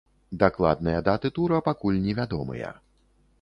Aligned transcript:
Дакладныя 0.43 1.03
даты 1.07 1.31
тура 1.35 1.59
пакуль 1.67 2.01
невядомыя. 2.07 2.73